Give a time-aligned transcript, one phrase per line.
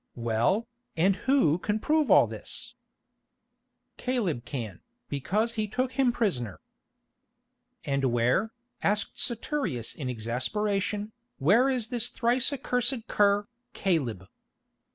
[0.15, 2.73] "Well, and who can prove all this?"
[3.97, 6.59] "Caleb can, because he took him prisoner."
[7.85, 8.51] "And where,"
[8.81, 14.25] asked Saturius in exasperation, "where is this thrice accursed cur, Caleb?"